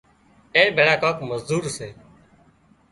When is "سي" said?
1.77-1.89